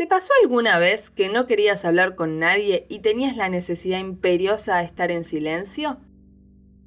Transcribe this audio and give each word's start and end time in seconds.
¿Te 0.00 0.06
pasó 0.06 0.32
alguna 0.42 0.78
vez 0.78 1.10
que 1.10 1.28
no 1.28 1.46
querías 1.46 1.84
hablar 1.84 2.14
con 2.14 2.38
nadie 2.38 2.86
y 2.88 3.00
tenías 3.00 3.36
la 3.36 3.50
necesidad 3.50 3.98
imperiosa 3.98 4.78
de 4.78 4.84
estar 4.84 5.10
en 5.10 5.24
silencio? 5.24 5.98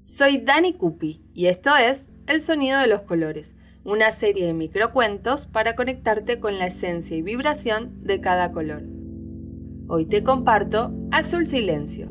Soy 0.03 0.39
Dani 0.39 0.73
Cupi 0.73 1.21
y 1.31 1.45
esto 1.45 1.75
es 1.75 2.09
El 2.25 2.41
Sonido 2.41 2.79
de 2.79 2.87
los 2.87 3.03
Colores, 3.03 3.55
una 3.83 4.11
serie 4.11 4.47
de 4.47 4.53
microcuentos 4.53 5.45
para 5.45 5.75
conectarte 5.75 6.39
con 6.39 6.57
la 6.57 6.65
esencia 6.65 7.15
y 7.15 7.21
vibración 7.21 8.03
de 8.03 8.19
cada 8.19 8.51
color. 8.51 8.81
Hoy 9.87 10.07
te 10.07 10.23
comparto 10.23 10.91
Azul 11.11 11.45
Silencio. 11.45 12.07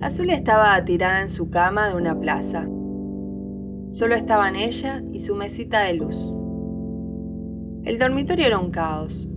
Azul 0.00 0.30
estaba 0.30 0.82
tirada 0.86 1.20
en 1.20 1.28
su 1.28 1.50
cama 1.50 1.88
de 1.88 1.96
una 1.96 2.18
plaza, 2.18 2.66
Solo 3.88 4.14
estaban 4.14 4.56
ella 4.56 5.02
y 5.12 5.20
su 5.20 5.34
mesita 5.34 5.82
de 5.82 5.94
luz. 5.94 6.34
El 7.84 7.98
dormitorio 7.98 8.46
era 8.46 8.58
un 8.58 8.70
caos. 8.70 9.30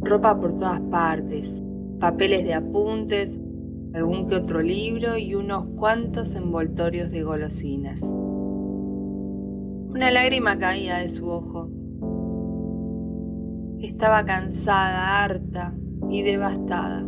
Ropa 0.00 0.38
por 0.38 0.56
todas 0.56 0.80
partes, 0.80 1.62
papeles 2.00 2.44
de 2.44 2.54
apuntes, 2.54 3.40
algún 3.94 4.26
que 4.26 4.36
otro 4.36 4.60
libro 4.60 5.16
y 5.16 5.34
unos 5.34 5.66
cuantos 5.78 6.34
envoltorios 6.34 7.10
de 7.10 7.22
golosinas. 7.22 8.02
Una 9.88 10.10
lágrima 10.10 10.58
caía 10.58 10.98
de 10.98 11.08
su 11.08 11.28
ojo. 11.28 11.70
Estaba 13.80 14.24
cansada, 14.24 15.24
harta 15.24 15.74
y 16.10 16.22
devastada. 16.22 17.06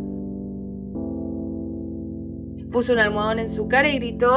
Puso 2.71 2.93
un 2.93 2.99
almohadón 2.99 3.39
en 3.39 3.49
su 3.49 3.67
cara 3.67 3.89
y 3.89 3.99
gritó 3.99 4.31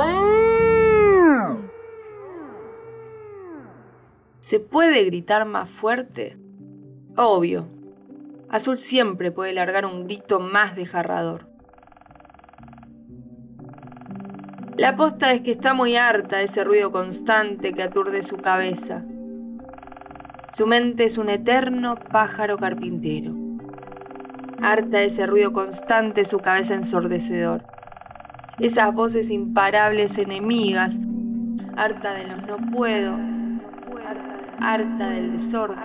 ¿Se 4.52 4.60
puede 4.60 5.02
gritar 5.04 5.46
más 5.46 5.70
fuerte? 5.70 6.36
Obvio. 7.16 7.68
Azul 8.50 8.76
siempre 8.76 9.30
puede 9.30 9.54
largar 9.54 9.86
un 9.86 10.04
grito 10.04 10.40
más 10.40 10.76
desgarrador. 10.76 11.48
La 14.76 14.90
aposta 14.90 15.32
es 15.32 15.40
que 15.40 15.52
está 15.52 15.72
muy 15.72 15.96
harta 15.96 16.36
de 16.36 16.44
ese 16.44 16.64
ruido 16.64 16.92
constante 16.92 17.72
que 17.72 17.82
aturde 17.82 18.22
su 18.22 18.36
cabeza. 18.36 19.06
Su 20.50 20.66
mente 20.66 21.04
es 21.04 21.16
un 21.16 21.30
eterno 21.30 21.94
pájaro 21.94 22.58
carpintero. 22.58 23.34
Harta 24.60 24.98
de 24.98 25.06
ese 25.06 25.24
ruido 25.24 25.54
constante, 25.54 26.26
su 26.26 26.40
cabeza 26.40 26.74
ensordecedor. 26.74 27.64
Esas 28.58 28.92
voces 28.92 29.30
imparables 29.30 30.18
enemigas. 30.18 30.98
Harta 31.74 32.12
de 32.12 32.26
los 32.26 32.42
no 32.42 32.58
puedo, 32.70 33.31
harta 34.60 35.10
del 35.10 35.32
desorden, 35.32 35.78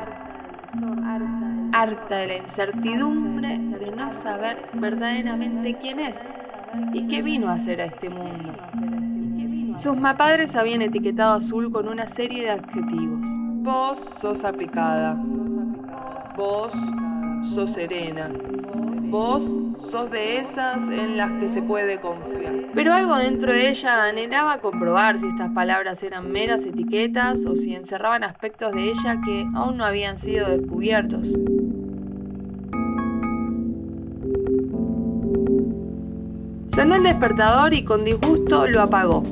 harta 1.74 2.18
de 2.18 2.28
la 2.28 2.38
incertidumbre 2.38 3.58
de 3.58 3.92
no 3.96 4.10
saber 4.10 4.70
verdaderamente 4.74 5.78
quién 5.80 6.00
es 6.00 6.28
y 6.94 7.08
qué 7.08 7.22
vino 7.22 7.50
a 7.50 7.54
hacer 7.54 7.82
a 7.82 7.86
este 7.86 8.10
mundo. 8.10 8.54
Sus 9.74 9.96
mapadres 9.98 10.56
habían 10.56 10.82
etiquetado 10.82 11.34
Azul 11.34 11.72
con 11.72 11.88
una 11.88 12.08
serie 12.08 12.44
de 12.44 12.52
adjetivos. 12.52 13.28
Vos 13.62 14.00
sos 14.00 14.44
aplicada. 14.44 15.22
Vos 16.36 16.74
sos 17.54 17.72
serena. 17.72 18.32
Vos 19.10 19.46
sos 19.80 20.12
de 20.12 20.40
esas 20.40 20.84
en 20.90 21.16
las 21.16 21.32
que 21.40 21.48
se 21.48 21.62
puede 21.62 22.02
confiar. 22.02 22.72
Pero 22.76 22.94
algo 22.94 23.16
dentro 23.16 23.54
de 23.54 23.70
ella 23.70 24.04
anhelaba 24.04 24.58
comprobar 24.60 25.18
si 25.18 25.28
estas 25.28 25.52
palabras 25.54 26.04
eran 26.04 26.30
meras 26.30 26.66
etiquetas 26.66 27.46
o 27.46 27.56
si 27.56 27.74
encerraban 27.74 28.26
aspectos 28.26 28.74
de 28.74 28.90
ella 28.90 29.22
que 29.24 29.48
aún 29.56 29.78
no 29.78 29.86
habían 29.86 30.18
sido 30.18 30.50
descubiertos. 30.50 31.30
Sonó 36.68 36.96
el 36.96 37.04
despertador 37.04 37.74
y 37.74 37.86
con 37.86 38.04
disgusto 38.04 38.68
lo 38.68 38.82
apagó. 38.82 39.24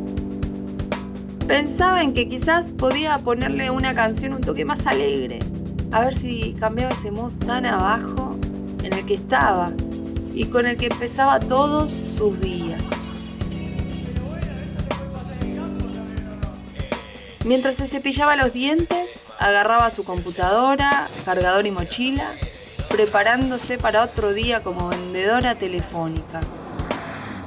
Pensaba 1.48 2.02
en 2.02 2.14
que 2.14 2.30
quizás 2.30 2.72
podía 2.72 3.18
ponerle 3.18 3.70
una 3.70 3.94
canción 3.94 4.34
un 4.34 4.42
toque 4.42 4.64
más 4.64 4.88
alegre, 4.88 5.40
a 5.92 6.00
ver 6.00 6.16
si 6.16 6.54
cambiaba 6.54 6.94
ese 6.94 7.12
mood 7.12 7.34
tan 7.46 7.66
abajo 7.66 8.25
en 8.86 8.94
el 8.94 9.06
que 9.06 9.16
estaba 9.16 9.72
y 10.34 10.46
con 10.46 10.68
el 10.68 10.78
que 10.78 10.86
empezaba 10.86 11.40
todos 11.40 11.92
sus 12.18 12.40
días. 12.40 12.84
Mientras 17.44 17.76
se 17.76 17.88
cepillaba 17.88 18.36
los 18.36 18.54
dientes, 18.54 19.20
agarraba 19.40 19.90
su 19.90 20.04
computadora, 20.04 21.08
cargador 21.26 21.66
y 21.66 21.72
mochila, 21.72 22.32
preparándose 22.90 23.78
para 23.78 24.04
otro 24.04 24.34
día 24.34 24.64
como 24.64 24.90
vendedora 24.90 25.56
telefónica. 25.56 26.42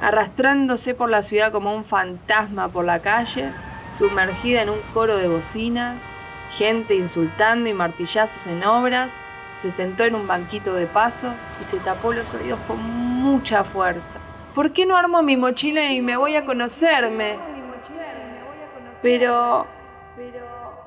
Arrastrándose 0.01 0.93
por 0.93 1.09
la 1.09 1.21
ciudad 1.21 1.51
como 1.51 1.75
un 1.75 1.83
fantasma 1.83 2.69
por 2.69 2.85
la 2.85 2.99
calle, 2.99 3.51
sumergida 3.91 4.61
en 4.61 4.69
un 4.69 4.79
coro 4.93 5.17
de 5.17 5.27
bocinas, 5.27 6.11
gente 6.51 6.95
insultando 6.95 7.69
y 7.69 7.73
martillazos 7.73 8.47
en 8.47 8.63
obras, 8.63 9.19
se 9.59 9.71
sentó 9.71 10.05
en 10.05 10.15
un 10.15 10.25
banquito 10.25 10.73
de 10.73 10.87
paso 10.87 11.33
y 11.59 11.65
se 11.65 11.79
tapó 11.79 12.13
los 12.13 12.33
oídos 12.33 12.57
con 12.65 12.81
mucha 12.81 13.65
fuerza. 13.65 14.17
¿Por 14.55 14.71
qué 14.71 14.85
no 14.85 14.95
armo 14.95 15.21
mi 15.21 15.35
mochila 15.35 15.91
y 15.91 16.01
me 16.01 16.15
voy 16.15 16.37
a 16.37 16.45
conocerme? 16.45 17.37
Pero... 19.01 19.67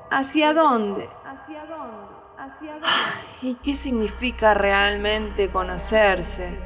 ¿Hacia 0.09 0.53
dónde? 0.53 1.07
¿Y 3.43 3.53
qué 3.55 3.75
significa 3.75 4.55
realmente 4.55 5.49
conocerse? 5.49 6.57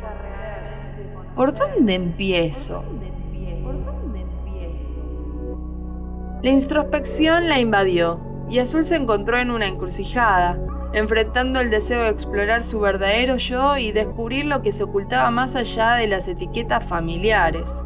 ¿Por 1.35 1.53
dónde 1.53 1.94
empiezo? 1.94 2.85
La 6.41 6.50
introspección 6.50 7.50
la 7.50 7.59
invadió 7.59 8.22
y 8.50 8.59
Azul 8.59 8.85
se 8.85 8.95
encontró 8.95 9.38
en 9.38 9.51
una 9.51 9.68
encrucijada 9.68 10.57
enfrentando 10.93 11.59
el 11.59 11.69
deseo 11.69 12.03
de 12.03 12.09
explorar 12.09 12.63
su 12.63 12.79
verdadero 12.79 13.37
yo 13.37 13.77
y 13.77 13.91
descubrir 13.91 14.45
lo 14.45 14.61
que 14.61 14.71
se 14.71 14.83
ocultaba 14.83 15.29
más 15.31 15.55
allá 15.55 15.93
de 15.93 16.07
las 16.07 16.27
etiquetas 16.27 16.85
familiares. 16.85 17.81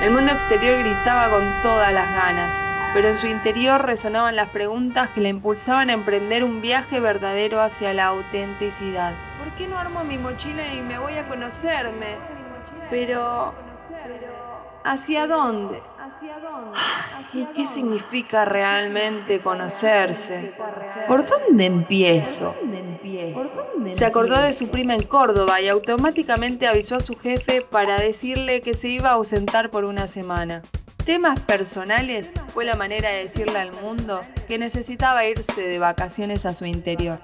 El 0.00 0.10
mundo 0.10 0.32
exterior 0.32 0.80
gritaba 0.80 1.30
con 1.30 1.44
todas 1.62 1.92
las 1.92 2.12
ganas, 2.12 2.60
pero 2.92 3.08
en 3.08 3.16
su 3.16 3.28
interior 3.28 3.86
resonaban 3.86 4.34
las 4.34 4.48
preguntas 4.48 5.10
que 5.10 5.20
le 5.20 5.28
impulsaban 5.28 5.90
a 5.90 5.92
emprender 5.92 6.42
un 6.42 6.60
viaje 6.60 6.98
verdadero 6.98 7.60
hacia 7.60 7.94
la 7.94 8.06
autenticidad. 8.06 9.12
¿Por 9.38 9.52
qué 9.52 9.68
no 9.68 9.78
armo 9.78 10.02
mi 10.02 10.18
mochila 10.18 10.74
y 10.74 10.82
me 10.82 10.98
voy 10.98 11.14
a 11.14 11.28
conocerme? 11.28 12.16
Pero... 12.90 13.54
¿Hacia 14.84 15.28
dónde? 15.28 15.80
¿Y 17.34 17.44
qué 17.46 17.64
significa 17.64 18.44
realmente 18.44 19.40
conocerse? 19.40 20.54
¿Por 21.08 21.26
dónde 21.26 21.66
empiezo? 21.66 22.54
Se 23.90 24.04
acordó 24.04 24.40
de 24.40 24.52
su 24.52 24.68
prima 24.68 24.94
en 24.94 25.04
Córdoba 25.04 25.60
y 25.60 25.68
automáticamente 25.68 26.66
avisó 26.66 26.96
a 26.96 27.00
su 27.00 27.16
jefe 27.16 27.62
para 27.62 27.98
decirle 27.98 28.60
que 28.60 28.74
se 28.74 28.88
iba 28.88 29.10
a 29.10 29.14
ausentar 29.14 29.70
por 29.70 29.84
una 29.84 30.06
semana. 30.06 30.62
Temas 31.04 31.40
personales 31.40 32.30
fue 32.54 32.64
la 32.64 32.76
manera 32.76 33.10
de 33.10 33.22
decirle 33.22 33.58
al 33.58 33.72
mundo 33.72 34.20
que 34.46 34.58
necesitaba 34.58 35.24
irse 35.24 35.62
de 35.62 35.78
vacaciones 35.78 36.46
a 36.46 36.54
su 36.54 36.64
interior. 36.64 37.18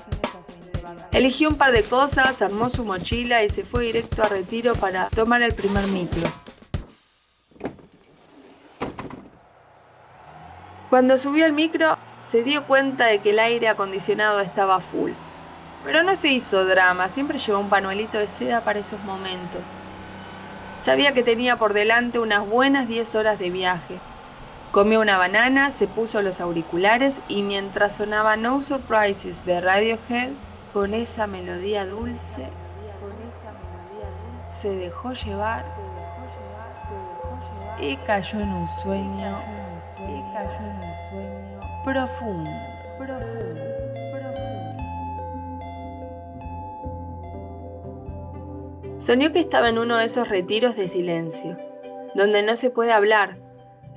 Eligió 1.13 1.49
un 1.49 1.55
par 1.55 1.73
de 1.73 1.83
cosas, 1.83 2.43
armó 2.43 2.71
su 2.71 2.85
mochila 2.85 3.45
y 3.45 3.49
se 3.49 3.65
fue 3.65 3.85
directo 3.85 4.23
a 4.23 4.29
retiro 4.29 4.75
para 4.75 5.09
tomar 5.11 5.43
el 5.43 5.55
primer 5.55 5.87
micro. 5.89 6.29
Cuando 10.91 11.19
subió 11.19 11.45
al 11.45 11.53
micro, 11.53 11.99
se 12.19 12.43
dio 12.43 12.65
cuenta 12.65 13.05
de 13.07 13.19
que 13.19 13.31
el 13.31 13.39
aire 13.41 13.69
acondicionado 13.69 14.41
estaba 14.41 14.81
full. 14.81 15.13
Pero 15.85 16.03
no 16.03 16.17
se 16.17 16.29
hizo 16.29 16.65
drama, 16.65 17.11
siempre 17.11 17.37
llevó 17.37 17.59
un 17.59 17.69
panuelito 17.69 18.17
de 18.17 18.27
seda 18.27 18.63
para 18.63 18.79
esos 18.79 19.03
momentos. 19.05 19.61
Sabía 20.81 21.13
que 21.13 21.23
tenía 21.23 21.57
por 21.57 21.75
delante 21.75 22.19
unas 22.19 22.49
buenas 22.49 22.89
10 22.89 23.17
horas 23.17 23.39
de 23.39 23.51
viaje. 23.51 23.99
Comió 24.73 25.01
una 25.01 25.19
banana, 25.19 25.71
se 25.71 25.89
puso 25.89 26.23
los 26.23 26.41
auriculares 26.41 27.21
y 27.29 27.43
mientras 27.43 27.97
sonaba 27.97 28.37
No 28.37 28.63
Surprises 28.63 29.45
de 29.45 29.61
Radiohead, 29.61 30.31
con 30.73 30.95
esa 30.95 31.27
melodía 31.27 31.85
dulce, 31.85 32.49
se 34.47 34.71
dejó 34.71 35.13
llevar 35.13 35.67
y 37.79 37.97
cayó 37.99 38.41
en 38.41 38.49
un 38.49 38.69
sueño 38.69 39.39
profundo, 41.89 42.51
profundo, 42.99 43.61
profundo. 44.13 44.83
Soñó 48.99 49.33
que 49.33 49.41
estaba 49.41 49.71
en 49.71 49.79
uno 49.79 49.97
de 49.97 50.05
esos 50.05 50.29
retiros 50.29 50.77
de 50.77 50.89
silencio, 50.89 51.57
donde 52.15 52.43
no 52.43 52.57
se 52.57 52.69
puede 52.69 52.93
hablar, 52.93 53.39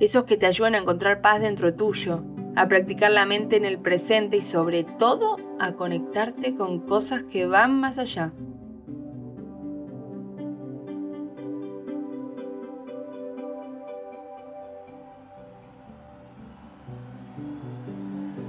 esos 0.00 0.24
que 0.24 0.38
te 0.38 0.46
ayudan 0.46 0.74
a 0.74 0.78
encontrar 0.78 1.20
paz 1.20 1.42
dentro 1.42 1.74
tuyo, 1.74 2.24
a 2.56 2.66
practicar 2.66 3.10
la 3.10 3.26
mente 3.26 3.56
en 3.56 3.66
el 3.66 3.78
presente 3.78 4.38
y 4.38 4.42
sobre 4.42 4.84
todo 4.84 5.36
a 5.58 5.72
conectarte 5.72 6.54
con 6.54 6.80
cosas 6.80 7.24
que 7.30 7.46
van 7.46 7.78
más 7.78 7.98
allá. 7.98 8.32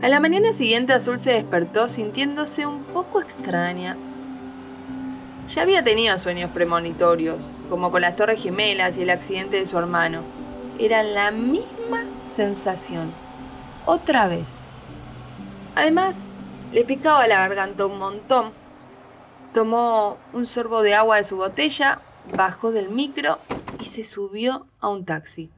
A 0.03 0.09
la 0.09 0.19
mañana 0.19 0.51
siguiente 0.51 0.91
Azul 0.91 1.17
se 1.17 1.31
despertó 1.31 1.87
sintiéndose 1.87 2.65
un 2.65 2.83
poco 2.83 3.21
extraña. 3.21 3.95
Ya 5.47 5.61
había 5.61 5.81
tenido 5.81 6.17
sueños 6.17 6.51
premonitorios, 6.51 7.53
como 7.69 7.89
con 7.89 8.01
las 8.01 8.17
Torres 8.17 8.43
Gemelas 8.43 8.97
y 8.97 9.03
el 9.03 9.11
accidente 9.11 9.55
de 9.55 9.65
su 9.65 9.77
hermano. 9.77 10.23
Era 10.77 11.03
la 11.03 11.31
misma 11.31 12.03
sensación. 12.25 13.13
Otra 13.85 14.27
vez. 14.27 14.67
Además, 15.73 16.25
le 16.73 16.83
picaba 16.83 17.25
la 17.25 17.37
garganta 17.37 17.85
un 17.85 17.97
montón. 17.97 18.51
Tomó 19.53 20.17
un 20.33 20.45
sorbo 20.45 20.81
de 20.81 20.95
agua 20.95 21.15
de 21.15 21.23
su 21.23 21.37
botella, 21.37 22.01
bajó 22.35 22.73
del 22.73 22.89
micro 22.89 23.39
y 23.79 23.85
se 23.85 24.03
subió 24.03 24.67
a 24.81 24.89
un 24.89 25.05
taxi. 25.05 25.49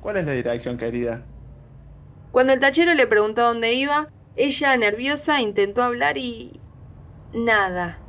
¿Cuál 0.00 0.16
es 0.16 0.26
la 0.26 0.32
dirección, 0.32 0.76
querida? 0.76 1.24
Cuando 2.34 2.52
el 2.52 2.58
tachero 2.58 2.94
le 2.94 3.06
preguntó 3.06 3.42
dónde 3.42 3.74
iba, 3.74 4.08
ella, 4.34 4.76
nerviosa, 4.76 5.40
intentó 5.40 5.84
hablar 5.84 6.18
y... 6.18 6.58
nada. 7.32 8.00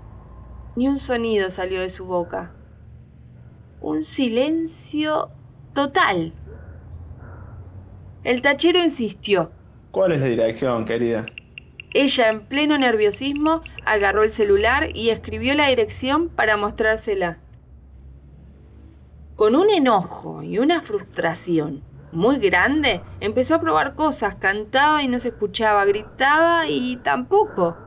Ni 0.76 0.88
un 0.88 0.98
sonido 0.98 1.52
salió 1.52 1.80
de 1.82 1.92
su 1.92 2.06
boca. 2.06 2.52
Un 3.82 4.02
silencio 4.02 5.30
total. 5.76 6.34
El 8.24 8.42
tachero 8.42 8.80
insistió. 8.80 9.52
¿Cuál 9.92 10.14
es 10.14 10.22
la 10.22 10.26
dirección, 10.26 10.86
querida? 10.86 11.28
Ella, 11.94 12.30
en 12.30 12.48
pleno 12.48 12.80
nerviosismo, 12.80 13.62
agarró 13.86 14.24
el 14.24 14.32
celular 14.32 14.90
y 14.92 15.12
escribió 15.12 15.54
la 15.54 15.68
dirección 15.68 16.30
para 16.30 16.58
mostrársela. 16.58 17.38
Con 19.36 19.56
un 19.56 19.70
enojo 19.70 20.42
y 20.42 20.58
una 20.58 20.82
frustración 20.82 21.84
muy 22.16 22.40
grande, 22.40 23.02
empezó 23.20 23.56
a 23.56 23.60
probar 23.60 23.94
cosas, 23.96 24.36
cantaba 24.36 25.04
y 25.04 25.08
no 25.08 25.20
se 25.20 25.30
escuchaba, 25.30 25.86
gritaba 25.86 26.68
y 26.68 26.98
tampoco. 26.98 27.78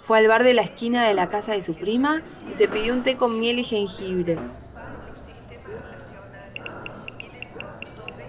Fue 0.00 0.18
al 0.18 0.28
bar 0.28 0.42
de 0.42 0.54
la 0.54 0.62
esquina 0.62 1.06
de 1.06 1.14
la 1.14 1.28
casa 1.30 1.52
de 1.52 1.62
su 1.62 1.74
prima 1.74 2.22
y 2.48 2.52
se 2.52 2.68
pidió 2.68 2.92
un 2.92 3.02
té 3.02 3.16
con 3.16 3.38
miel 3.38 3.58
y 3.58 3.64
jengibre. 3.64 4.38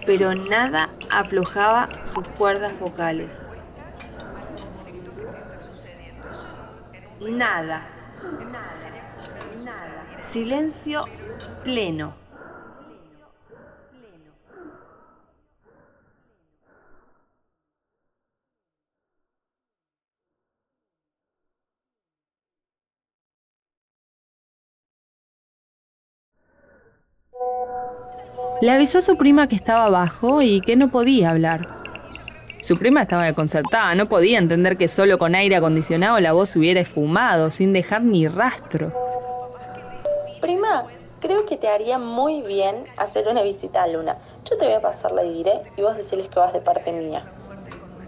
Pero 0.06 0.34
nada 0.34 0.90
aflojaba 1.10 1.88
sus 2.04 2.26
cuerdas 2.28 2.78
vocales. 2.78 3.52
Nada. 7.20 7.86
Silencio 10.28 11.02
pleno. 11.62 12.12
Le 28.60 28.70
avisó 28.70 28.98
a 28.98 29.02
su 29.02 29.16
prima 29.16 29.48
que 29.48 29.54
estaba 29.54 29.84
abajo 29.84 30.42
y 30.42 30.60
que 30.60 30.74
no 30.74 30.90
podía 30.90 31.30
hablar. 31.30 31.82
Su 32.62 32.76
prima 32.76 33.02
estaba 33.02 33.26
desconcertada, 33.26 33.94
no 33.94 34.06
podía 34.06 34.38
entender 34.38 34.76
que 34.76 34.88
solo 34.88 35.18
con 35.18 35.36
aire 35.36 35.54
acondicionado 35.54 36.18
la 36.18 36.32
voz 36.32 36.56
hubiera 36.56 36.80
esfumado, 36.80 37.50
sin 37.50 37.72
dejar 37.72 38.02
ni 38.02 38.26
rastro. 38.26 39.05
Prima, 40.40 40.86
creo 41.20 41.46
que 41.46 41.56
te 41.56 41.68
haría 41.68 41.98
muy 41.98 42.42
bien 42.42 42.86
hacer 42.96 43.28
una 43.28 43.42
visita 43.42 43.82
a 43.82 43.86
Luna. 43.86 44.16
Yo 44.44 44.56
te 44.58 44.66
voy 44.66 44.74
a 44.74 44.80
pasar 44.80 45.12
la 45.12 45.22
diré 45.22 45.62
y 45.76 45.82
vos 45.82 45.96
decirles 45.96 46.28
que 46.28 46.38
vas 46.38 46.52
de 46.52 46.60
parte 46.60 46.92
mía. 46.92 47.24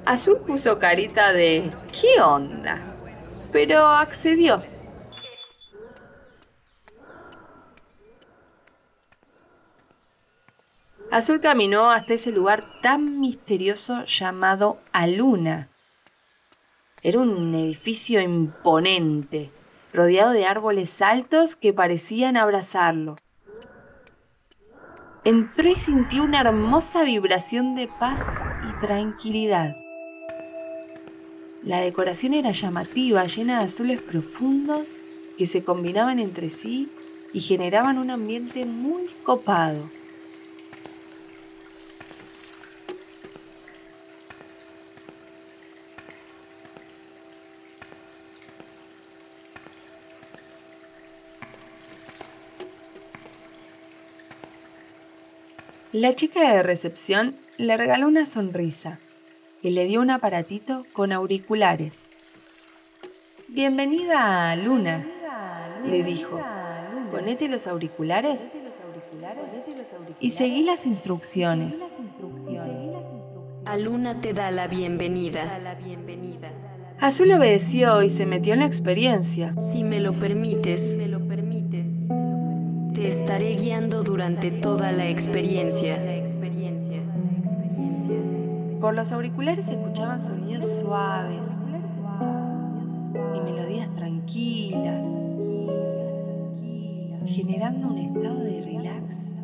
Azul 0.04 0.38
puso 0.38 0.78
carita 0.78 1.32
de 1.32 1.70
¿qué 1.92 2.20
onda? 2.20 2.78
Pero 3.52 3.86
accedió. 3.86 4.62
Azul 11.10 11.40
caminó 11.40 11.90
hasta 11.90 12.14
ese 12.14 12.32
lugar 12.32 12.64
tan 12.82 13.20
misterioso 13.20 14.04
llamado 14.04 14.78
Aluna. 14.92 15.68
Era 17.02 17.20
un 17.20 17.54
edificio 17.54 18.20
imponente, 18.20 19.50
rodeado 19.92 20.32
de 20.32 20.46
árboles 20.46 21.00
altos 21.02 21.56
que 21.56 21.72
parecían 21.72 22.36
abrazarlo. 22.36 23.16
Entró 25.24 25.68
y 25.68 25.76
sintió 25.76 26.22
una 26.22 26.40
hermosa 26.40 27.02
vibración 27.02 27.74
de 27.74 27.88
paz 27.88 28.24
y 28.68 28.80
tranquilidad. 28.80 29.76
La 31.62 31.80
decoración 31.80 32.34
era 32.34 32.52
llamativa, 32.52 33.24
llena 33.24 33.58
de 33.58 33.64
azules 33.64 34.00
profundos 34.00 34.94
que 35.36 35.46
se 35.46 35.64
combinaban 35.64 36.18
entre 36.18 36.48
sí 36.48 36.90
y 37.32 37.40
generaban 37.40 37.98
un 37.98 38.10
ambiente 38.10 38.64
muy 38.64 39.04
copado. 39.22 39.90
La 56.00 56.14
chica 56.14 56.54
de 56.54 56.62
recepción 56.62 57.34
le 57.56 57.76
regaló 57.76 58.06
una 58.06 58.24
sonrisa 58.24 59.00
y 59.62 59.70
le 59.70 59.86
dio 59.86 60.00
un 60.00 60.10
aparatito 60.10 60.84
con 60.92 61.10
auriculares. 61.10 62.04
Bienvenida 63.48 64.52
a 64.52 64.54
Luna, 64.54 65.04
le 65.84 66.04
dijo. 66.04 66.40
Ponete 67.10 67.48
los 67.48 67.66
auriculares 67.66 68.46
y 70.20 70.30
seguí 70.30 70.62
las 70.62 70.86
instrucciones. 70.86 71.84
A 73.64 73.76
Luna 73.76 74.20
te 74.20 74.34
da 74.34 74.52
la 74.52 74.68
bienvenida. 74.68 75.58
Azul 77.00 77.32
obedeció 77.32 78.04
y 78.04 78.10
se 78.10 78.24
metió 78.24 78.52
en 78.52 78.60
la 78.60 78.66
experiencia. 78.66 79.56
Si 79.58 79.82
me 79.82 79.98
lo 79.98 80.12
permites, 80.12 80.96
te 82.98 83.08
estaré 83.08 83.54
guiando 83.54 84.02
durante 84.02 84.50
toda 84.50 84.90
la 84.90 85.08
experiencia. 85.08 85.96
Por 88.80 88.94
los 88.94 89.12
auriculares 89.12 89.66
se 89.66 89.74
escuchaban 89.74 90.20
sonidos 90.20 90.80
suaves 90.80 91.56
y 93.36 93.40
melodías 93.40 93.94
tranquilas, 93.94 95.06
generando 97.24 97.86
un 97.86 97.98
estado 97.98 98.40
de 98.40 98.62
relax. 98.62 99.36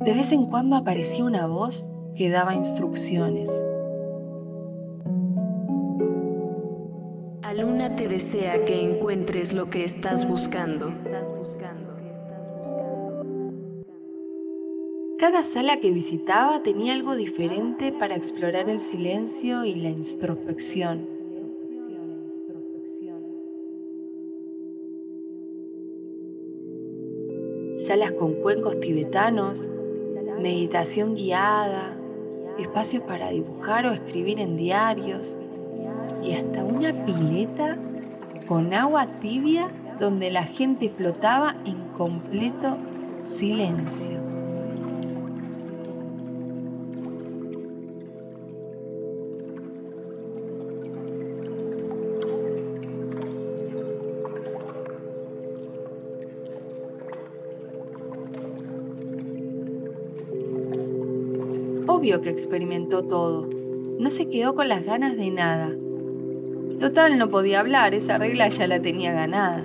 De 0.00 0.14
vez 0.14 0.32
en 0.32 0.46
cuando 0.46 0.76
aparecía 0.76 1.24
una 1.24 1.46
voz 1.46 1.86
que 2.16 2.30
daba 2.30 2.54
instrucciones. 2.54 3.50
Luna 7.54 7.96
te 7.96 8.08
desea 8.08 8.64
que 8.64 8.80
encuentres 8.80 9.52
lo 9.52 9.70
que 9.70 9.84
estás 9.84 10.26
buscando. 10.28 10.92
Cada 15.18 15.44
sala 15.44 15.78
que 15.78 15.92
visitaba 15.92 16.62
tenía 16.62 16.94
algo 16.94 17.14
diferente 17.14 17.92
para 17.92 18.16
explorar 18.16 18.68
el 18.68 18.80
silencio 18.80 19.64
y 19.64 19.76
la 19.76 19.90
introspección. 19.90 21.06
Salas 27.78 28.12
con 28.12 28.34
cuencos 28.34 28.80
tibetanos, 28.80 29.68
meditación 30.40 31.14
guiada, 31.14 31.96
espacios 32.58 33.02
para 33.04 33.30
dibujar 33.30 33.86
o 33.86 33.92
escribir 33.92 34.40
en 34.40 34.56
diarios, 34.56 35.38
y 36.22 36.32
hasta 36.32 36.64
una 36.64 37.04
pileta 37.04 37.76
con 38.46 38.72
agua 38.74 39.06
tibia 39.20 39.70
donde 39.98 40.30
la 40.30 40.44
gente 40.44 40.88
flotaba 40.88 41.56
en 41.64 41.88
completo 41.92 42.76
silencio. 43.18 44.20
Obvio 61.86 62.20
que 62.20 62.30
experimentó 62.30 63.04
todo. 63.04 63.48
No 63.98 64.10
se 64.10 64.28
quedó 64.28 64.54
con 64.56 64.68
las 64.68 64.84
ganas 64.84 65.16
de 65.16 65.30
nada. 65.30 65.76
Total, 66.80 67.18
no 67.18 67.30
podía 67.30 67.60
hablar, 67.60 67.94
esa 67.94 68.18
regla 68.18 68.48
ya 68.48 68.66
la 68.66 68.82
tenía 68.82 69.12
ganada. 69.12 69.64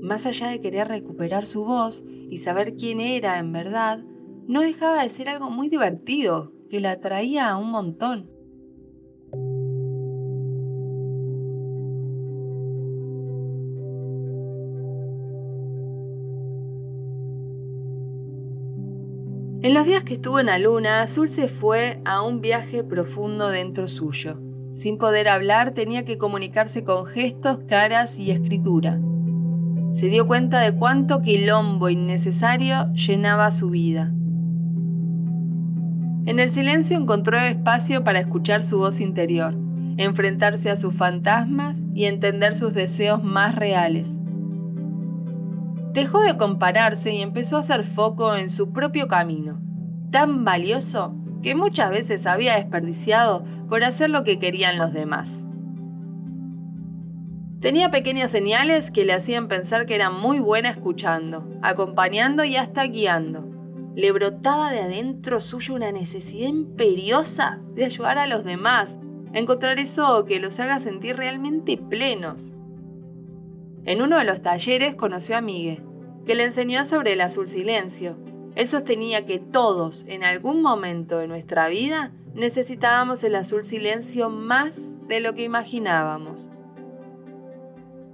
Más 0.00 0.24
allá 0.24 0.48
de 0.48 0.60
querer 0.60 0.86
recuperar 0.88 1.46
su 1.46 1.64
voz 1.64 2.04
y 2.30 2.38
saber 2.38 2.76
quién 2.76 3.00
era 3.00 3.38
en 3.38 3.52
verdad, 3.52 4.04
no 4.46 4.60
dejaba 4.60 5.02
de 5.02 5.08
ser 5.08 5.28
algo 5.28 5.50
muy 5.50 5.68
divertido 5.68 6.52
que 6.70 6.80
la 6.80 6.92
atraía 6.92 7.50
a 7.50 7.56
un 7.56 7.70
montón. 7.70 8.35
En 19.66 19.74
los 19.74 19.84
días 19.84 20.04
que 20.04 20.14
estuvo 20.14 20.38
en 20.38 20.46
la 20.46 20.60
luna, 20.60 21.02
Azul 21.02 21.28
se 21.28 21.48
fue 21.48 22.00
a 22.04 22.22
un 22.22 22.40
viaje 22.40 22.84
profundo 22.84 23.48
dentro 23.48 23.88
suyo. 23.88 24.38
Sin 24.72 24.96
poder 24.96 25.28
hablar, 25.28 25.74
tenía 25.74 26.04
que 26.04 26.18
comunicarse 26.18 26.84
con 26.84 27.04
gestos, 27.06 27.58
caras 27.66 28.16
y 28.16 28.30
escritura 28.30 29.00
se 29.96 30.08
dio 30.08 30.26
cuenta 30.26 30.60
de 30.60 30.72
cuánto 30.72 31.22
quilombo 31.22 31.88
innecesario 31.88 32.92
llenaba 32.92 33.50
su 33.50 33.70
vida. 33.70 34.12
En 36.26 36.38
el 36.38 36.50
silencio 36.50 36.98
encontró 36.98 37.38
espacio 37.38 38.04
para 38.04 38.20
escuchar 38.20 38.62
su 38.62 38.76
voz 38.76 39.00
interior, 39.00 39.54
enfrentarse 39.96 40.70
a 40.70 40.76
sus 40.76 40.92
fantasmas 40.94 41.82
y 41.94 42.04
entender 42.04 42.54
sus 42.54 42.74
deseos 42.74 43.24
más 43.24 43.54
reales. 43.54 44.18
Dejó 45.96 46.20
de 46.20 46.36
compararse 46.36 47.14
y 47.14 47.22
empezó 47.22 47.56
a 47.56 47.60
hacer 47.60 47.82
foco 47.82 48.36
en 48.36 48.50
su 48.50 48.70
propio 48.70 49.08
camino, 49.08 49.62
tan 50.10 50.44
valioso 50.44 51.14
que 51.42 51.54
muchas 51.54 51.88
veces 51.88 52.26
había 52.26 52.56
desperdiciado 52.56 53.46
por 53.70 53.82
hacer 53.82 54.10
lo 54.10 54.22
que 54.22 54.38
querían 54.38 54.76
los 54.76 54.92
demás. 54.92 55.46
Tenía 57.60 57.90
pequeñas 57.90 58.30
señales 58.30 58.90
que 58.90 59.06
le 59.06 59.14
hacían 59.14 59.48
pensar 59.48 59.86
que 59.86 59.94
era 59.94 60.10
muy 60.10 60.38
buena 60.38 60.68
escuchando, 60.68 61.48
acompañando 61.62 62.44
y 62.44 62.56
hasta 62.56 62.84
guiando. 62.84 63.48
Le 63.94 64.12
brotaba 64.12 64.72
de 64.72 64.82
adentro 64.82 65.40
suyo 65.40 65.74
una 65.74 65.92
necesidad 65.92 66.48
imperiosa 66.48 67.62
de 67.74 67.86
ayudar 67.86 68.18
a 68.18 68.26
los 68.26 68.44
demás, 68.44 68.98
encontrar 69.32 69.78
eso 69.78 70.26
que 70.26 70.40
los 70.40 70.60
haga 70.60 70.78
sentir 70.78 71.16
realmente 71.16 71.78
plenos. 71.78 72.55
En 73.86 74.02
uno 74.02 74.18
de 74.18 74.24
los 74.24 74.42
talleres 74.42 74.96
conoció 74.96 75.36
a 75.36 75.40
Miguel, 75.40 75.84
que 76.26 76.34
le 76.34 76.42
enseñó 76.42 76.84
sobre 76.84 77.12
el 77.12 77.20
azul 77.20 77.46
silencio. 77.46 78.18
Él 78.56 78.66
sostenía 78.66 79.24
que 79.26 79.38
todos, 79.38 80.04
en 80.08 80.24
algún 80.24 80.60
momento 80.60 81.18
de 81.18 81.28
nuestra 81.28 81.68
vida, 81.68 82.12
necesitábamos 82.34 83.22
el 83.22 83.36
azul 83.36 83.64
silencio 83.64 84.28
más 84.28 84.96
de 85.06 85.20
lo 85.20 85.34
que 85.34 85.44
imaginábamos. 85.44 86.50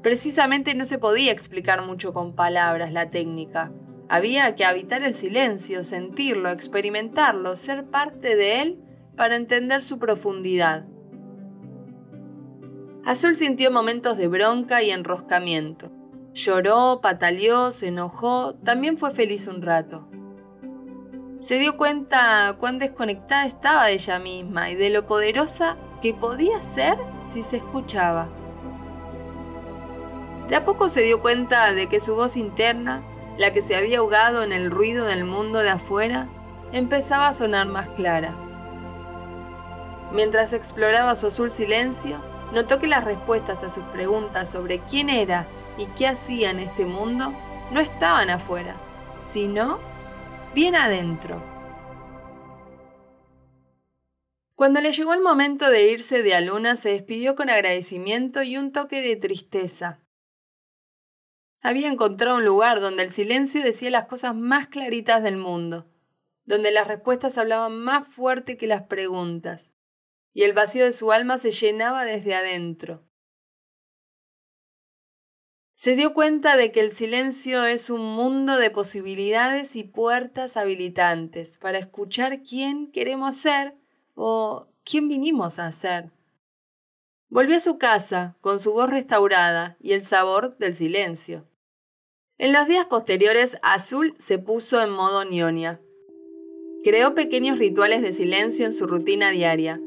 Precisamente 0.02 0.74
no 0.74 0.84
se 0.84 0.98
podía 0.98 1.32
explicar 1.32 1.86
mucho 1.86 2.12
con 2.12 2.34
palabras 2.34 2.92
la 2.92 3.10
técnica. 3.10 3.72
Había 4.10 4.54
que 4.56 4.66
habitar 4.66 5.02
el 5.02 5.14
silencio, 5.14 5.84
sentirlo, 5.84 6.50
experimentarlo, 6.50 7.56
ser 7.56 7.86
parte 7.86 8.36
de 8.36 8.60
él 8.60 8.78
para 9.16 9.36
entender 9.36 9.82
su 9.82 9.98
profundidad. 9.98 10.84
Azul 13.04 13.34
sintió 13.34 13.72
momentos 13.72 14.16
de 14.16 14.28
bronca 14.28 14.80
y 14.80 14.90
enroscamiento. 14.90 15.90
Lloró, 16.34 17.00
pataleó, 17.02 17.72
se 17.72 17.88
enojó, 17.88 18.54
también 18.54 18.96
fue 18.96 19.10
feliz 19.10 19.48
un 19.48 19.60
rato. 19.60 20.06
Se 21.40 21.58
dio 21.58 21.76
cuenta 21.76 22.56
cuán 22.60 22.78
desconectada 22.78 23.44
estaba 23.44 23.90
ella 23.90 24.20
misma 24.20 24.70
y 24.70 24.76
de 24.76 24.90
lo 24.90 25.08
poderosa 25.08 25.76
que 26.00 26.14
podía 26.14 26.62
ser 26.62 26.96
si 27.20 27.42
se 27.42 27.56
escuchaba. 27.56 28.28
De 30.48 30.54
a 30.54 30.64
poco 30.64 30.88
se 30.88 31.02
dio 31.02 31.20
cuenta 31.20 31.72
de 31.72 31.88
que 31.88 31.98
su 31.98 32.14
voz 32.14 32.36
interna, 32.36 33.02
la 33.36 33.52
que 33.52 33.62
se 33.62 33.74
había 33.74 33.98
ahogado 33.98 34.44
en 34.44 34.52
el 34.52 34.70
ruido 34.70 35.06
del 35.06 35.24
mundo 35.24 35.58
de 35.58 35.70
afuera, 35.70 36.28
empezaba 36.70 37.26
a 37.26 37.32
sonar 37.32 37.66
más 37.66 37.88
clara. 37.88 38.30
Mientras 40.12 40.52
exploraba 40.52 41.16
su 41.16 41.26
azul 41.26 41.50
silencio, 41.50 42.18
notó 42.52 42.78
que 42.78 42.86
las 42.86 43.04
respuestas 43.04 43.62
a 43.64 43.68
sus 43.68 43.84
preguntas 43.86 44.50
sobre 44.50 44.78
quién 44.78 45.08
era 45.08 45.46
y 45.78 45.86
qué 45.96 46.06
hacía 46.06 46.50
en 46.50 46.60
este 46.60 46.84
mundo 46.84 47.32
no 47.72 47.80
estaban 47.80 48.30
afuera, 48.30 48.76
sino 49.18 49.78
bien 50.54 50.76
adentro. 50.76 51.42
Cuando 54.54 54.80
le 54.80 54.92
llegó 54.92 55.14
el 55.14 55.22
momento 55.22 55.70
de 55.70 55.90
irse 55.90 56.22
de 56.22 56.34
Aluna, 56.34 56.76
se 56.76 56.90
despidió 56.90 57.34
con 57.34 57.50
agradecimiento 57.50 58.42
y 58.42 58.56
un 58.56 58.70
toque 58.70 59.00
de 59.00 59.16
tristeza. 59.16 59.98
Había 61.62 61.88
encontrado 61.88 62.36
un 62.36 62.44
lugar 62.44 62.80
donde 62.80 63.02
el 63.02 63.12
silencio 63.12 63.62
decía 63.62 63.90
las 63.90 64.06
cosas 64.06 64.34
más 64.36 64.68
claritas 64.68 65.22
del 65.22 65.36
mundo, 65.36 65.86
donde 66.44 66.70
las 66.70 66.86
respuestas 66.86 67.38
hablaban 67.38 67.76
más 67.76 68.06
fuerte 68.06 68.56
que 68.56 68.66
las 68.66 68.82
preguntas, 68.82 69.72
y 70.34 70.44
el 70.44 70.52
vacío 70.52 70.84
de 70.84 70.92
su 70.92 71.12
alma 71.12 71.38
se 71.38 71.50
llenaba 71.50 72.04
desde 72.04 72.34
adentro. 72.34 73.04
Se 75.74 75.96
dio 75.96 76.14
cuenta 76.14 76.56
de 76.56 76.70
que 76.70 76.80
el 76.80 76.92
silencio 76.92 77.64
es 77.64 77.90
un 77.90 78.02
mundo 78.02 78.56
de 78.56 78.70
posibilidades 78.70 79.74
y 79.74 79.82
puertas 79.82 80.56
habilitantes 80.56 81.58
para 81.58 81.78
escuchar 81.78 82.42
quién 82.42 82.92
queremos 82.92 83.34
ser 83.34 83.74
o 84.14 84.68
quién 84.84 85.08
vinimos 85.08 85.58
a 85.58 85.72
ser. 85.72 86.12
Volvió 87.28 87.56
a 87.56 87.60
su 87.60 87.78
casa 87.78 88.36
con 88.40 88.60
su 88.60 88.72
voz 88.74 88.90
restaurada 88.90 89.76
y 89.80 89.92
el 89.92 90.04
sabor 90.04 90.56
del 90.58 90.74
silencio. 90.74 91.48
En 92.38 92.52
los 92.52 92.68
días 92.68 92.86
posteriores, 92.86 93.56
Azul 93.62 94.14
se 94.18 94.38
puso 94.38 94.80
en 94.82 94.90
modo 94.90 95.24
ñoña. 95.24 95.80
Creó 96.84 97.14
pequeños 97.14 97.58
rituales 97.58 98.02
de 98.02 98.12
silencio 98.12 98.66
en 98.66 98.72
su 98.72 98.86
rutina 98.86 99.30
diaria, 99.30 99.80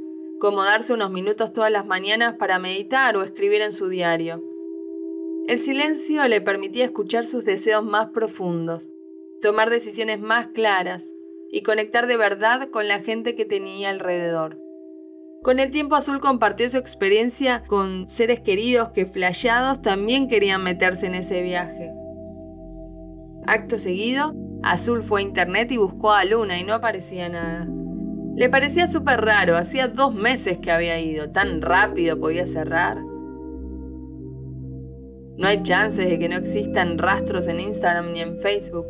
como 0.46 0.64
darse 0.64 0.94
unos 0.94 1.10
minutos 1.10 1.54
todas 1.54 1.72
las 1.72 1.88
mañanas 1.88 2.36
para 2.36 2.60
meditar 2.60 3.18
o 3.18 3.24
escribir 3.24 3.64
en 3.64 3.72
su 3.72 3.90
diario. 3.90 4.44
El 5.48 5.58
silencio 5.58 6.24
le 6.28 6.40
permitía 6.40 6.86
escuchar 6.86 7.25
sus 7.25 7.46
deseos 7.46 7.84
más 7.84 8.10
profundos, 8.12 8.92
tomar 9.42 9.72
decisiones 9.72 10.20
más 10.20 10.50
claras 10.50 11.10
y 11.50 11.64
conectar 11.64 12.06
de 12.06 12.18
verdad 12.18 12.70
con 12.70 12.88
la 12.88 13.00
gente 13.00 13.34
que 13.34 13.46
tenía 13.46 13.90
alrededor. 13.90 14.60
Con 15.42 15.58
el 15.58 15.72
tiempo 15.72 15.96
Azul 15.96 16.20
compartió 16.20 16.70
su 16.70 16.78
experiencia 16.78 17.64
con 17.66 18.08
seres 18.08 18.40
queridos 18.42 18.90
que 18.90 19.08
flasheados 19.08 19.82
también 19.82 20.28
querían 20.28 20.62
meterse 20.62 21.08
en 21.08 21.16
ese 21.16 21.42
viaje. 21.42 21.92
Acto 23.48 23.80
seguido, 23.80 24.36
Azul 24.62 25.02
fue 25.02 25.22
a 25.22 25.24
internet 25.24 25.72
y 25.72 25.78
buscó 25.78 26.12
a 26.12 26.24
Luna 26.24 26.60
y 26.60 26.64
no 26.64 26.75
aparecía 26.75 27.30
nada. 27.30 27.68
Le 28.36 28.50
parecía 28.50 28.86
súper 28.86 29.22
raro, 29.22 29.56
hacía 29.56 29.88
dos 29.88 30.13
meses 30.13 30.58
que 30.58 30.70
había 30.70 31.00
ido, 31.00 31.32
tan 31.32 31.62
rápido 31.62 32.20
podía 32.20 32.46
cerrar. 32.46 32.98
No 35.38 35.48
hay 35.48 35.63
chances 35.63 36.10
de 36.10 36.20
que 36.20 36.27
no 36.27 36.36
existan 36.36 36.98
rastros 36.98 37.48
en 37.48 37.62
Instagram 37.62 38.12
ni 38.12 38.20
en 38.20 38.39
Facebook. 38.39 38.86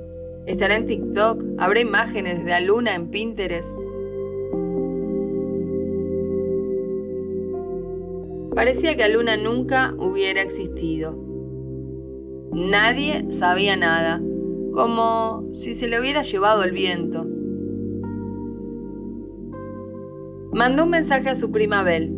Estará 0.48 0.76
en 0.76 0.88
TikTok, 0.88 1.44
habrá 1.60 1.80
imágenes 1.80 2.44
de 2.44 2.54
Aluna 2.54 2.96
en 2.96 3.10
Pinterest. 3.10 3.78
Parecía 8.56 8.96
que 8.96 9.04
Aluna 9.04 9.38
nunca 9.38 9.94
hubiera 10.00 10.42
existido. 10.42 11.16
Nadie 12.52 13.30
sabía 13.30 13.76
nada, 13.76 14.22
como 14.74 15.50
si 15.54 15.74
se 15.74 15.88
le 15.88 16.00
hubiera 16.00 16.24
llevado 16.24 16.64
el 16.64 16.72
viento. 16.72 17.35
Mandó 20.56 20.86
un 20.86 20.90
mensaje 20.90 21.30
a 21.30 21.36
su 21.36 21.52
prima 21.52 21.84
Bel. 21.84 22.16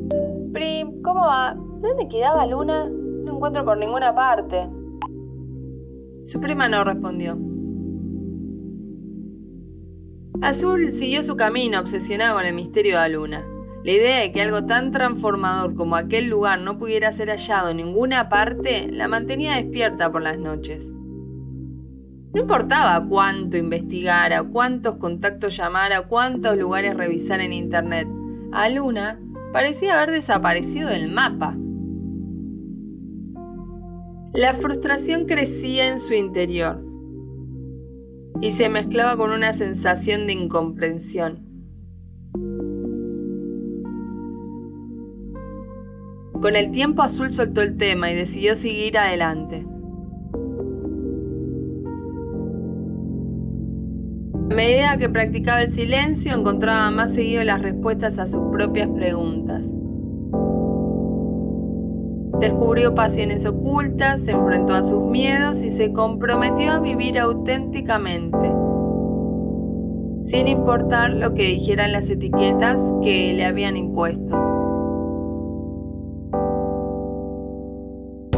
Prim, 0.53 1.01
¿cómo 1.01 1.22
va? 1.22 1.56
¿Dónde 1.56 2.08
quedaba 2.08 2.46
Luna? 2.46 2.88
No 2.88 3.34
encuentro 3.34 3.65
por 3.65 3.79
ninguna 3.79 4.13
parte. 4.13 4.70
Su 6.24 6.39
prima 6.39 6.70
no 6.70 6.84
respondió. 6.84 7.36
Azul 10.44 10.91
siguió 10.91 11.24
su 11.24 11.36
camino 11.36 11.79
obsesionado 11.79 12.36
con 12.36 12.46
el 12.46 12.53
misterio 12.53 12.98
de 12.98 13.10
la 13.10 13.10
luna. 13.10 13.44
La 13.84 13.91
idea 13.91 14.20
de 14.20 14.32
que 14.32 14.44
algo 14.44 14.67
tan 14.67 14.91
transformador 14.91 15.74
como 15.74 15.96
aquel 15.96 16.29
lugar 16.29 16.62
no 16.62 16.77
pudiera 16.77 17.12
ser 17.12 17.29
hallado 17.29 17.72
en 17.72 17.77
ninguna 17.77 18.29
parte 18.29 18.88
la 18.91 19.08
mantenía 19.08 19.56
despierta 19.56 20.12
por 20.12 20.22
las 20.22 20.38
noches. 20.38 20.94
No 22.36 22.41
importaba 22.41 23.03
cuánto 23.10 23.58
investigara, 23.58 24.44
cuántos 24.44 24.98
contactos 24.98 25.58
llamara, 25.58 26.03
cuántos 26.03 26.56
lugares 26.56 26.96
revisara 26.96 27.44
en 27.44 27.53
internet. 27.53 28.08
A 28.51 28.69
Luna 28.69 29.19
parecía 29.53 29.95
haber 29.95 30.11
desaparecido 30.11 30.89
del 30.89 31.11
mapa. 31.11 31.57
La 34.33 34.53
frustración 34.53 35.25
crecía 35.25 35.89
en 35.89 35.99
su 35.99 36.13
interior 36.13 36.83
y 38.41 38.51
se 38.51 38.69
mezclaba 38.69 39.17
con 39.17 39.31
una 39.31 39.53
sensación 39.53 40.27
de 40.27 40.33
incomprensión. 40.33 41.47
Con 46.41 46.55
el 46.55 46.71
tiempo 46.71 47.01
Azul 47.01 47.33
soltó 47.33 47.61
el 47.61 47.77
tema 47.77 48.11
y 48.11 48.15
decidió 48.15 48.55
seguir 48.55 48.97
adelante. 48.97 49.65
A 54.49 54.53
medida 54.53 54.97
que 54.97 55.09
practicaba 55.09 55.61
el 55.61 55.71
silencio, 55.71 56.33
encontraba 56.33 56.89
más 56.89 57.13
seguido 57.13 57.43
las 57.43 57.61
respuestas 57.61 58.17
a 58.17 58.27
sus 58.27 58.43
propias 58.51 58.87
preguntas. 58.89 59.73
Descubrió 62.39 62.95
pasiones 62.95 63.45
ocultas, 63.45 64.23
se 64.23 64.31
enfrentó 64.31 64.73
a 64.73 64.83
sus 64.83 65.03
miedos 65.03 65.63
y 65.63 65.69
se 65.69 65.91
comprometió 65.91 66.71
a 66.71 66.79
vivir 66.79 67.19
auténticamente, 67.19 68.51
sin 70.21 70.47
importar 70.47 71.09
lo 71.11 71.33
que 71.33 71.43
dijeran 71.43 71.91
las 71.91 72.09
etiquetas 72.09 72.93
que 73.01 73.33
le 73.33 73.43
habían 73.43 73.75
impuesto. 73.75 74.35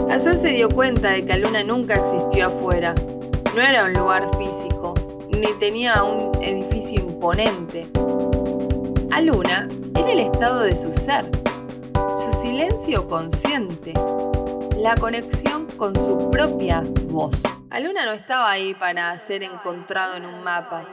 Azul 0.10 0.38
se 0.38 0.54
dio 0.54 0.70
cuenta 0.70 1.12
de 1.12 1.26
que 1.26 1.38
la 1.38 1.38
luna 1.38 1.64
nunca 1.64 1.96
existió 1.96 2.48
afuera. 2.48 2.96
No 3.56 3.62
era 3.62 3.86
un 3.86 3.94
lugar 3.94 4.24
físico, 4.38 4.79
tenía 5.60 6.04
un 6.04 6.32
edificio 6.44 7.00
imponente. 7.00 7.88
Aluna 9.12 9.68
era 9.96 10.12
el 10.12 10.20
estado 10.20 10.62
de 10.62 10.76
su 10.76 10.94
ser, 10.94 11.26
su 12.14 12.32
silencio 12.34 13.08
consciente, 13.08 13.94
la 14.78 14.96
conexión 14.96 15.68
con 15.78 15.96
su 15.96 16.30
propia 16.30 16.84
voz. 17.06 17.42
Aluna 17.70 18.06
no 18.06 18.12
estaba 18.12 18.50
ahí 18.52 18.74
para 18.74 19.18
ser 19.18 19.44
encontrado 19.44 20.16
en 20.16 20.26
un 20.26 20.44
mapa, 20.44 20.86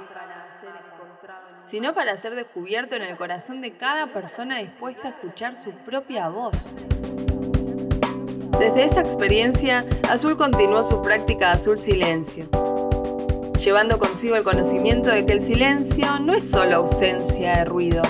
sino 1.65 1.95
para 1.95 2.17
ser 2.17 2.35
descubierto 2.35 2.95
en 2.95 3.03
el 3.03 3.17
corazón 3.17 3.61
de 3.61 3.77
cada 3.77 4.13
persona 4.13 4.59
dispuesta 4.59 5.09
a 5.09 5.11
escuchar 5.11 5.57
su 5.57 5.73
propia 5.73 6.29
voz. 6.29 6.57
Desde 8.59 8.85
esa 8.85 9.01
experiencia, 9.01 9.85
Azul 10.09 10.37
continuó 10.37 10.83
su 10.83 11.03
práctica 11.03 11.51
Azul 11.53 11.79
Silencio, 11.79 12.49
llevando 13.67 13.99
consigo 13.99 14.37
el 14.37 14.45
conocimiento 14.45 15.11
de 15.11 15.27
que 15.27 15.33
el 15.33 15.41
silencio 15.41 16.21
no 16.21 16.35
es 16.35 16.49
solo 16.49 16.77
ausencia 16.77 17.57
de 17.57 17.65
ruido, 17.65 18.01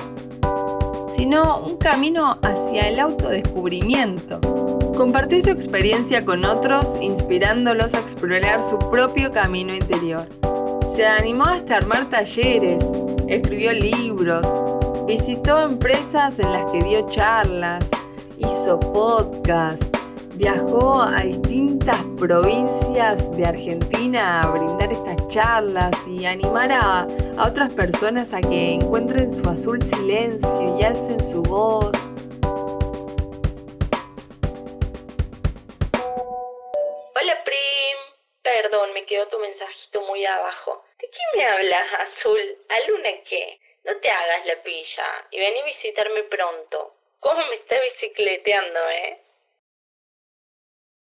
sino 1.09 1.61
un 1.61 1.79
camino 1.79 2.37
hacia 2.43 2.91
el 2.91 3.01
autodescubrimiento. 3.01 4.39
Compartió 4.95 5.41
su 5.41 5.49
experiencia 5.49 6.27
con 6.27 6.45
otros, 6.45 6.99
inspirándolos 7.01 7.95
a 7.95 8.01
explorar 8.01 8.63
su 8.63 8.79
propio 8.91 9.33
camino 9.33 9.75
interior. 9.75 10.29
Se 10.87 11.07
animó 11.07 11.45
hasta 11.45 11.79
armar 11.79 12.11
talleres, 12.11 12.85
escribió 13.27 13.73
libros, 13.73 14.61
visitó 15.07 15.63
empresas 15.63 16.39
en 16.39 16.53
las 16.53 16.71
que 16.71 16.83
dio 16.83 17.09
charlas, 17.09 17.91
hizo 18.37 18.79
podcasts, 18.79 19.89
Viajó 20.37 21.01
a 21.01 21.23
distintas 21.23 21.97
provincias 22.19 23.35
de 23.39 23.47
Argentina 23.47 24.43
a 24.43 24.51
brindar 24.51 24.93
estas 24.93 25.17
charlas 25.29 25.97
y 26.07 26.27
animar 26.27 26.71
a, 26.73 27.07
otras 27.39 27.73
personas 27.73 28.35
a 28.35 28.43
que 28.43 28.75
encuentren 28.75 29.33
su 29.33 29.49
azul 29.49 29.81
silencio 29.81 30.77
y 30.79 30.83
alcen 30.83 31.23
su 31.23 31.43
voz. 31.43 32.13
Hola 37.15 37.43
Prim, 37.43 37.99
perdón, 38.43 38.93
me 38.93 39.07
quedó 39.07 39.27
tu 39.29 39.39
mensajito 39.39 40.03
muy 40.03 40.23
abajo. 40.27 40.85
¿De 41.01 41.09
qué 41.09 41.39
me 41.39 41.47
hablas, 41.47 41.87
Azul? 41.95 42.41
¿A 42.69 42.91
Luna 42.91 43.09
qué? 43.27 43.59
No 43.85 43.97
te 44.03 44.11
hagas 44.11 44.45
la 44.45 44.63
pilla 44.63 45.27
y 45.31 45.39
ven 45.39 45.63
a 45.63 45.65
visitarme 45.65 46.25
pronto. 46.25 46.93
¿Cómo 47.21 47.41
me 47.47 47.55
está 47.55 47.81
bicicleteando, 47.81 48.81
eh? 48.91 49.23